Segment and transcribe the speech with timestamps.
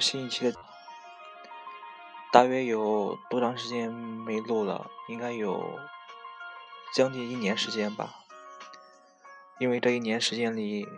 [0.00, 0.58] 新一期的，
[2.32, 4.90] 大约有多长时间没录了？
[5.08, 5.78] 应该有
[6.94, 8.14] 将近一年时间吧。
[9.58, 10.88] 因为这一年时间里，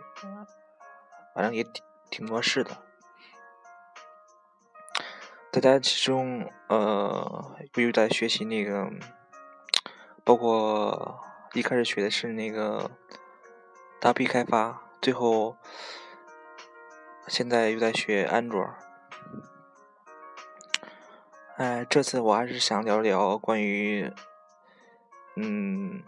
[1.35, 2.81] 反正也挺挺多事的。
[5.51, 8.89] 大家其中，呃，不又在学习那个，
[10.23, 11.19] 包括
[11.53, 12.89] 一开始学的是那个
[13.99, 15.57] W 开发，最后
[17.27, 18.65] 现在又在学安卓。
[21.55, 24.11] 哎，这次我还是想聊聊关于，
[25.35, 26.01] 嗯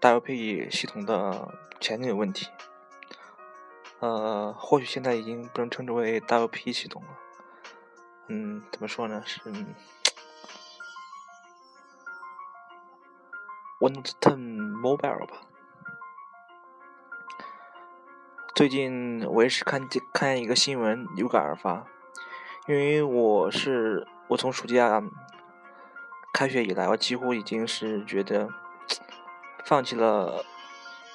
[0.00, 2.48] ，WP 系统的前景问题。
[4.00, 7.08] 呃，或许现在已经不能称之为 WP 系统了。
[8.26, 9.22] 嗯，怎么说呢？
[9.24, 9.40] 是
[13.78, 14.36] Windows 10
[14.80, 15.42] Mobile 吧。
[18.56, 21.86] 最近我也是看见看见一个新闻，有感而发。
[22.66, 25.02] 因为我是我从暑假
[26.32, 28.48] 开学以来，我几乎已经是觉得
[29.64, 30.44] 放弃了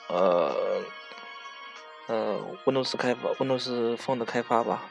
[0.10, 0.54] 呃
[2.08, 4.82] 呃 Windows 开发 Windows Phone 的开发吧，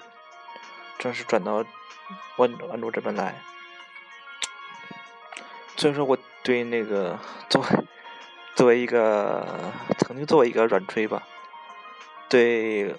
[0.98, 1.64] 正式转到。
[2.36, 3.40] 关安卓这边来，
[5.74, 7.18] 所以说我对那个
[7.48, 7.68] 作为
[8.54, 11.22] 作为一个曾经作为一个软吹吧，
[12.28, 12.94] 对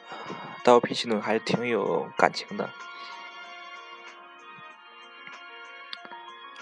[0.64, 2.68] WP 系统还是挺有感情的。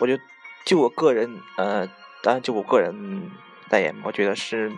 [0.04, 0.20] 我就
[0.66, 1.88] 就我个人呃，
[2.22, 3.32] 当然就我个人
[3.70, 4.70] 代言，我觉得是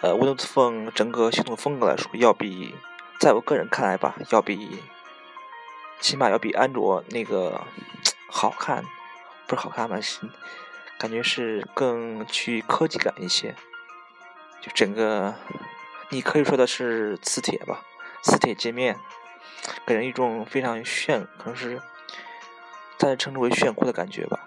[0.00, 2.76] 呃 Windows Phone 整个系统风格来说，要比
[3.18, 4.80] 在我个人看来吧，要比。
[5.98, 7.64] 起码要比安卓那个
[8.28, 8.84] 好看，
[9.46, 10.00] 不是好看吧？
[10.00, 10.28] 是
[10.98, 13.56] 感觉是更去科技感一些。
[14.60, 15.34] 就整个，
[16.10, 17.82] 你可以说的是磁铁吧，
[18.22, 18.98] 磁铁界面，
[19.84, 21.80] 给人一种非常炫，可能是
[23.02, 24.38] 暂时称之为炫酷的感觉吧。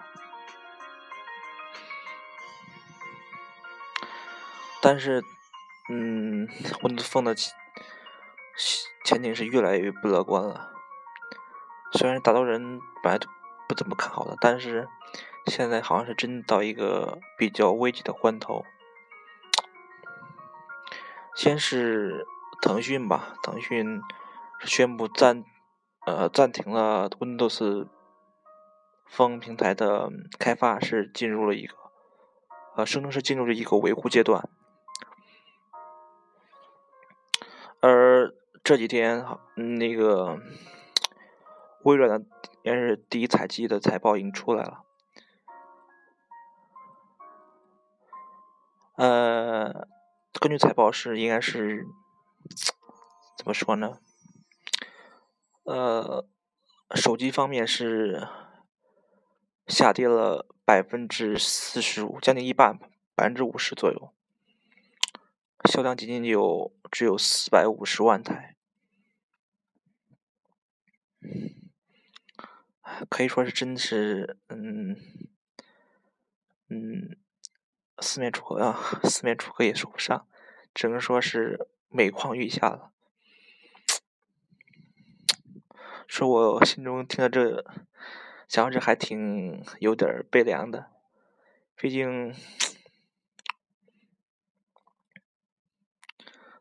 [4.80, 5.22] 但是，
[5.90, 6.48] 嗯
[6.80, 7.34] ，Windows Phone 的
[9.04, 10.72] 前景是越来越不乐观了。
[11.92, 13.28] 虽然打到人本来就
[13.68, 14.88] 不怎么看好的，但是
[15.48, 18.64] 现在好像是真到一个比较危急的关头。
[21.34, 22.26] 先是
[22.62, 24.00] 腾讯吧，腾讯
[24.64, 25.44] 宣布暂
[26.06, 27.88] 呃暂停了 Windows
[29.06, 31.74] 风平台的开发，是进入了一个
[32.76, 34.48] 呃声称是进入了一个维护阶段。
[37.80, 39.24] 而这几天
[39.78, 40.40] 那个。
[41.82, 42.26] 微软的
[42.62, 44.82] 也是第一财季的财报已经出来了，
[48.96, 49.86] 呃，
[50.40, 51.86] 根据财报是应该是
[53.38, 54.00] 怎么说呢？
[55.62, 56.26] 呃，
[56.96, 58.26] 手机方面是
[59.66, 62.78] 下跌了百分之四十五，将近一半，
[63.14, 64.12] 百分之五十左右，
[65.64, 68.54] 销量仅仅有只有四百五十万台。
[73.10, 74.96] 可以说是真的是，嗯，
[76.68, 77.16] 嗯，
[77.98, 80.26] 四面楚歌啊，四面楚歌也说不上，
[80.72, 82.92] 只能说是每况愈下了。
[86.06, 87.64] 说我心中听到这，
[88.48, 90.90] 想着还挺有点悲凉的，
[91.74, 92.34] 毕竟，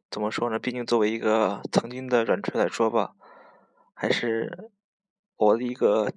[0.09, 0.59] 怎么说呢？
[0.59, 3.15] 毕竟作为一个曾经的软锤来说吧，
[3.93, 4.71] 还是
[5.35, 6.13] 我的一个。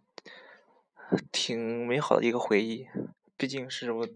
[1.32, 2.86] 挺美好的一个回忆，
[3.34, 4.08] 毕竟是我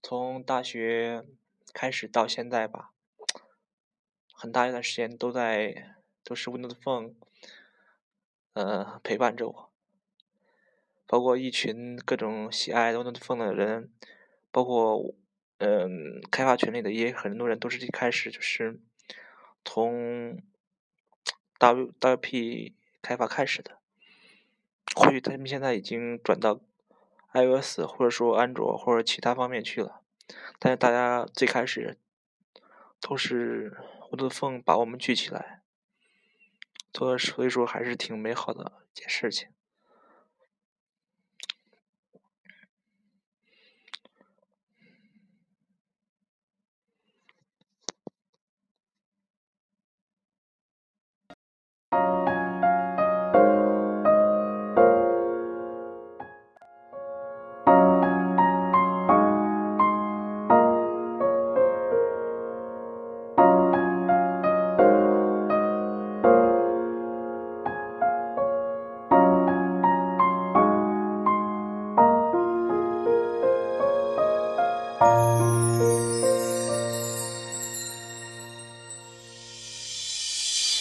[0.00, 1.26] 从大学
[1.72, 2.92] 开始到现在吧，
[4.32, 7.16] 很大一段时间都在都是 Windows Phone，
[8.52, 9.69] 呃陪伴着我，
[11.10, 13.92] 包括一群各种喜爱 Windows Phone 的人，
[14.52, 15.12] 包括
[15.58, 18.78] 嗯开发群里的也很多人都是一开始就是
[19.64, 20.40] 从
[21.58, 23.78] W WP 开发开始的。
[24.94, 26.60] 或许他们现在已经转到
[27.32, 30.02] iOS 或者说安卓或者其他方面去了，
[30.60, 31.98] 但是大家最开始
[33.00, 33.76] 都是
[34.12, 35.62] 汪东风把我们聚起来，
[36.94, 39.48] 所所以说还是挺美好的一件事情。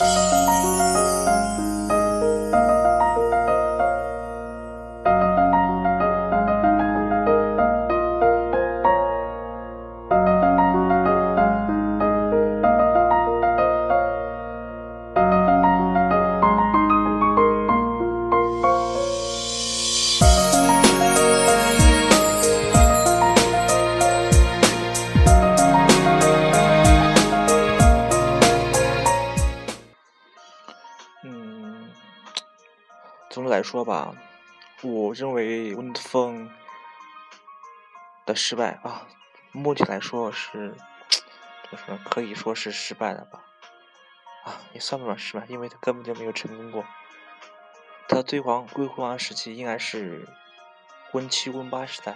[0.01, 0.28] you
[31.23, 31.91] 嗯，
[33.29, 34.15] 总的来说吧，
[34.81, 36.49] 我认为 winflo
[38.25, 39.05] 的失败啊，
[39.51, 40.75] 目前来说是
[41.63, 42.01] 怎么说呢？
[42.09, 43.43] 可以说是失败了吧？
[44.45, 46.85] 啊，也算不上失败，因为它根本就没有成功过。
[48.07, 50.25] 它最黄辉煌时期应该是
[51.11, 52.15] Win 七、Win 八时代。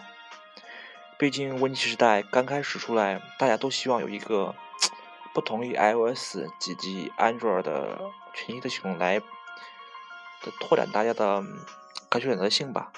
[1.17, 4.55] 毕竟 Win 七时代刚开始出来，大家都希望有一个
[5.33, 6.37] 不同于 iOS
[6.67, 9.21] 以及 Android 的全新的系统来
[10.59, 11.43] 拓展大家的
[12.09, 12.91] 可选择性吧。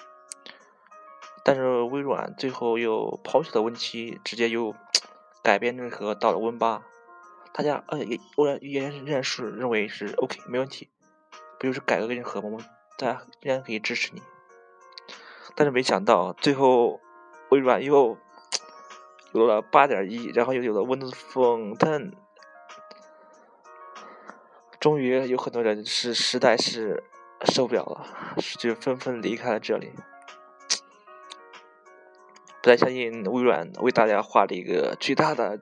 [1.43, 4.75] 但是微软最后又抛弃了 Win 七，直接又
[5.43, 6.83] 改变内核到了 Win 八。
[7.53, 10.89] 大家呃也微软依然仍然是认为是 OK 没问题，
[11.59, 12.57] 不就是改个任何吗？
[12.97, 14.21] 大家依然可以支持你。
[15.55, 16.99] 但是没想到最后。
[17.49, 18.17] 微软又
[19.31, 22.13] 有了八点一，然后又有了 Windows Phone Ten，
[24.85, 27.03] 终于有很多人是实在是
[27.45, 28.05] 受不了了，
[28.59, 29.91] 就纷纷离开了这里。
[32.61, 35.59] 不太相信微软为大家画了一个巨大的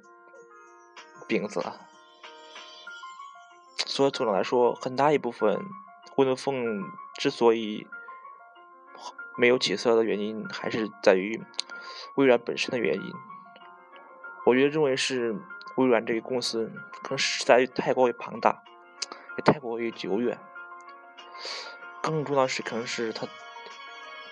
[1.26, 1.64] 饼子。
[3.86, 5.58] 所以总的来说，很大一部分
[6.18, 6.84] Windows Phone
[7.18, 7.88] 之所以
[9.38, 11.42] 没有起色的原因，还是在于。
[12.16, 13.14] 微软本身的原因，
[14.46, 15.34] 我觉得认为是
[15.78, 16.70] 微软这个公司
[17.02, 18.62] 可能实在太过于庞大，
[19.74, 20.38] 过于久远。
[22.00, 23.28] 更重要的是，可能是他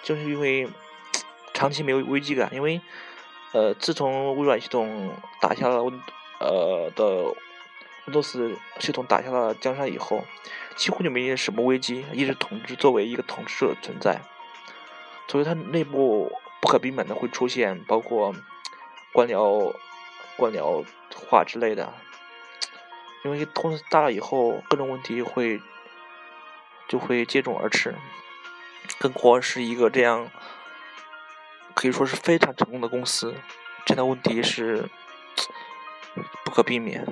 [0.04, 0.70] 就是因为
[1.52, 2.80] 长期没有危机感，因为
[3.54, 5.82] 呃，自从微软系统打下了
[6.40, 7.34] 呃的
[8.06, 10.24] Windows 系统打下了江山以后，
[10.76, 14.22] 几乎就没有什么危机，一直统治作为一个统治者存在，
[15.28, 16.32] 所以它内部。
[16.62, 18.36] 不可避免的会出现，包括
[19.12, 19.74] 官僚、
[20.38, 20.86] 官僚
[21.28, 21.92] 化之类的，
[23.24, 25.62] 因为公司大了以后，各种问题会
[26.88, 27.96] 就会接踵而至。
[29.00, 30.30] 更何况是一个这样
[31.74, 33.36] 可以说是非常成功的公司，
[33.86, 34.90] 这样的问题是
[36.44, 37.08] 不可避免。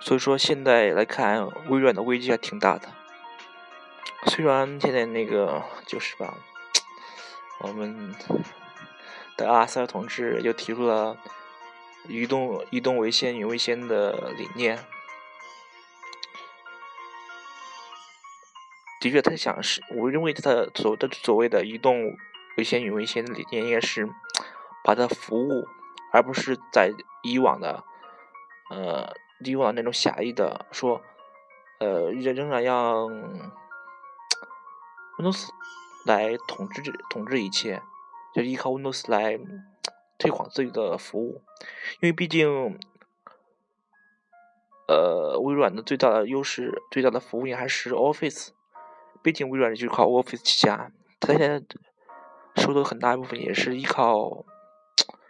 [0.00, 2.92] 所以说，现在来看，微软的危机还挺大的。
[4.26, 6.34] 虽然现在那个就是吧，
[7.60, 8.14] 我们
[9.36, 11.16] 的阿塞尔同志又提出了
[12.08, 14.76] 移动移动为先、云为先的理念，
[19.00, 22.16] 的确，他想是，我认为他所的所谓的移动
[22.56, 24.08] 为先、云为先的理念，应该是
[24.82, 25.66] 把它服务，
[26.12, 26.92] 而不是在
[27.22, 27.84] 以往的
[28.70, 31.02] 呃以往那种狭义的说，
[31.80, 33.54] 呃仍仍然让。
[35.16, 35.48] Windows
[36.04, 37.80] 来统治统治一切，
[38.34, 39.38] 就依靠 Windows 来
[40.18, 41.42] 推广自己的服务，
[42.00, 42.78] 因为毕竟，
[44.86, 48.50] 呃，微软的最大的优势、最大的服务业还是 Office，
[49.22, 51.62] 毕竟微软就是靠 Office 起家，它现在
[52.62, 54.44] 收的很大一部分也是依靠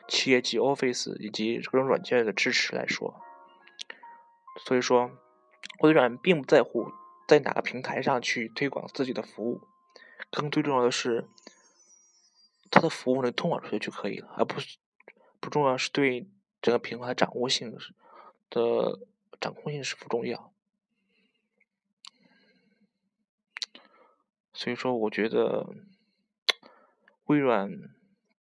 [0.06, 3.20] 企业级 Office 以及各种软件的支持来说，
[4.66, 5.10] 所以说，
[5.80, 6.92] 微软并不在乎
[7.26, 9.62] 在哪个平台上去推广自己的服务。
[10.30, 11.28] 更最重要的是，
[12.74, 14.78] 它的服务能通往出去就可以了，而不是
[15.38, 16.26] 不重要是对
[16.60, 17.78] 整个平台掌握性
[18.50, 18.98] 的
[19.40, 20.52] 掌控性是否重要。
[24.52, 25.72] 所以说，我觉得
[27.26, 27.70] 微软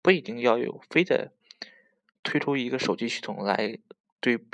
[0.02, 1.32] 不一定要有非得
[2.24, 3.78] 推出一个手机系统来
[4.18, 4.44] 对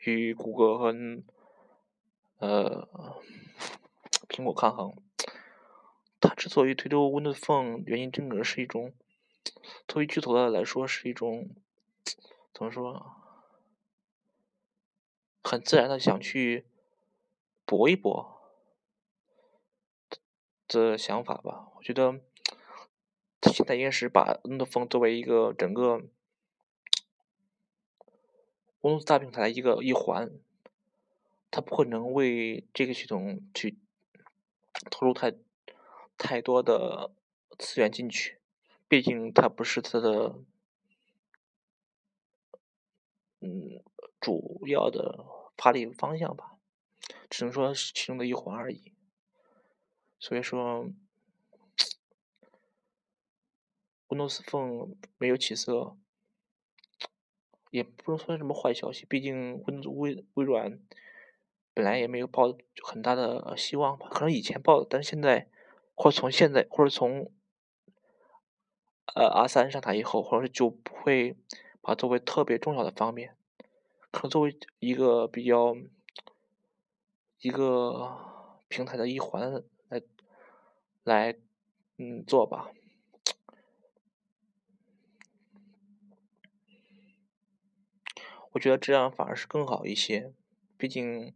[0.00, 0.92] 与谷歌和
[2.38, 2.88] 呃
[4.28, 4.96] 苹果抗衡。
[6.20, 8.92] 它之所以推出 Windows Phone，原因真的是一种，
[9.86, 11.48] 作为巨头的来说是一种，
[12.52, 13.12] 怎么说，
[15.42, 16.66] 很自然的想去
[17.64, 18.40] 搏一搏
[20.66, 21.70] 的想法吧。
[21.76, 22.20] 我觉得，
[23.40, 26.02] 它现在应该是把乐蜂作为一个整个
[28.80, 30.30] 公司大平台一个一环，
[31.50, 33.76] 它不可能为这个系统去
[34.90, 35.34] 投入太。
[36.20, 37.12] 太多的
[37.60, 38.37] 资源进去，
[38.88, 40.36] 毕竟它不是它的，
[43.40, 43.84] 嗯，
[44.18, 45.26] 主要的
[45.56, 46.56] 发力方向吧，
[47.28, 48.94] 只能说是其中的一环而已。
[50.18, 50.90] 所以说
[54.08, 55.96] ，Windows Phone 没有起色，
[57.70, 59.04] 也不能算什么坏消息。
[59.04, 60.80] 毕竟微微微软
[61.74, 65.50] 本来也没有抱很大的希望吧，可能以前抱的，但是现在。
[66.00, 67.32] 或者从现在，或者从
[69.14, 71.36] 呃 R 三上台以后，或者是就不会
[71.80, 73.36] 把作为特别重要的方面，
[74.10, 75.76] 可能作为一个比较
[77.40, 78.18] 一个
[78.68, 80.02] 平台的一环来
[81.04, 81.36] 来
[81.96, 82.70] 嗯做吧。
[88.52, 90.32] 我觉得这样反而是更好一些，
[90.76, 91.34] 毕竟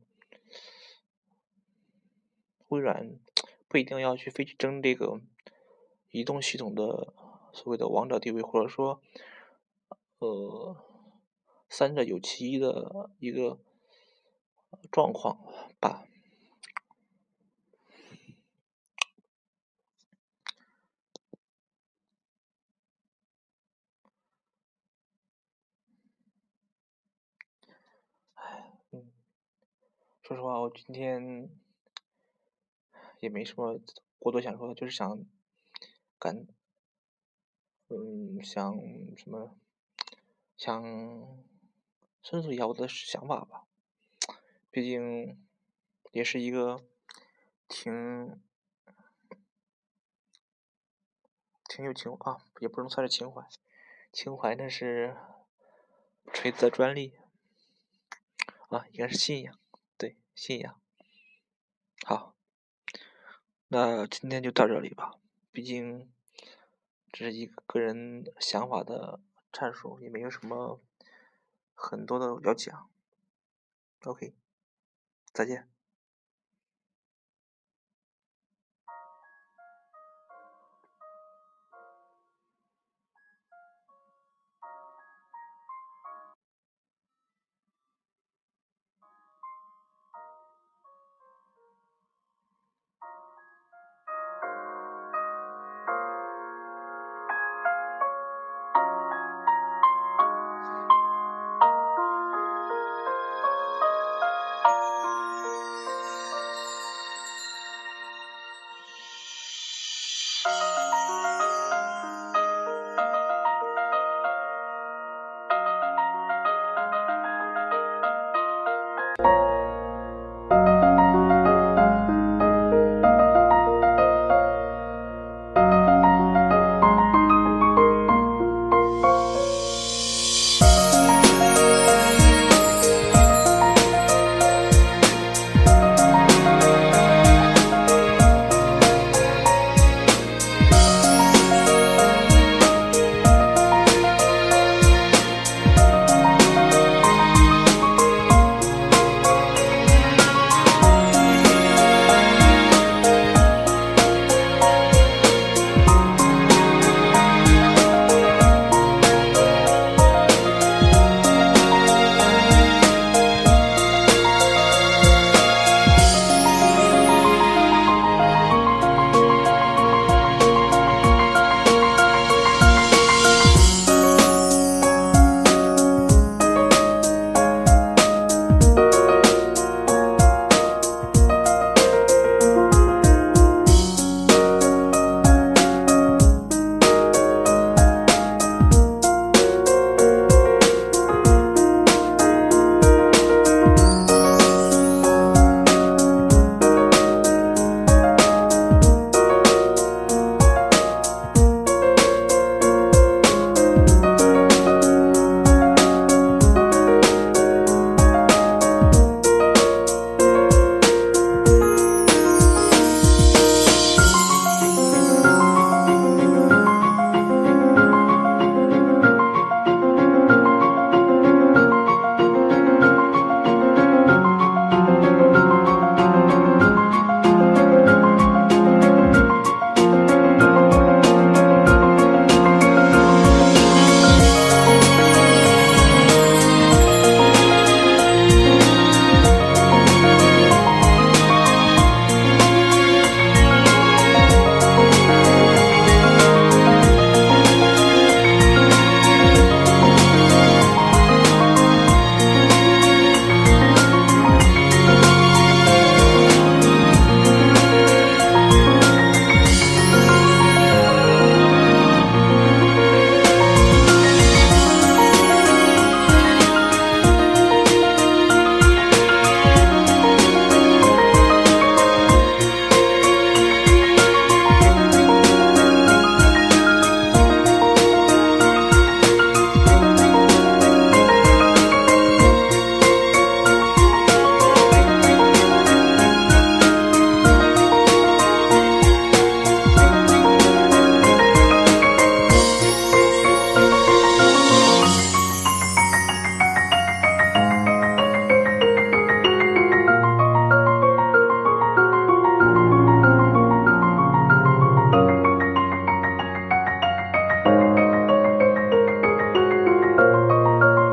[2.69, 3.17] 微软
[3.69, 5.21] 不一定要去非去争这个
[6.11, 7.12] 移动系统的
[7.52, 9.02] 所谓的王者地位，或者说
[10.18, 10.76] 呃
[11.68, 13.59] 三者有其一的一个
[14.90, 15.38] 状况
[15.80, 16.06] 吧。
[30.23, 31.50] 说实话，我今天
[33.21, 33.78] 也没什么
[34.18, 35.26] 过多想说的，就是想
[36.18, 36.47] 感，
[37.94, 38.75] 嗯，想
[39.16, 39.54] 什么，
[40.56, 40.82] 想
[42.22, 43.66] 申诉一下我的想法吧。
[44.70, 45.38] 毕竟
[46.12, 46.82] 也是一个
[47.68, 48.40] 挺
[51.68, 53.46] 挺有情啊，也不能算是情怀，
[54.11, 55.14] 情怀那是
[56.32, 57.12] 锤子的专利
[58.70, 59.58] 啊，应该是信仰。
[59.99, 60.80] 对，信仰。
[62.06, 62.34] 好，
[63.68, 65.18] 那今天就到这里吧。
[65.50, 66.11] 毕竟
[67.12, 69.21] 这是一个个人想法的
[69.52, 70.81] 阐述，也没有什么
[71.75, 72.88] 很多的要讲。
[74.04, 74.35] OK，
[75.33, 75.72] 再见。